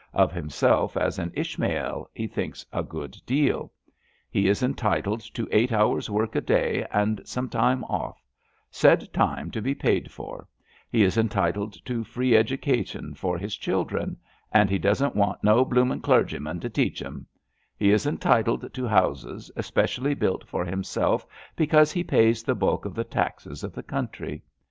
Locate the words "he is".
4.31-4.63, 10.89-11.19, 17.77-18.07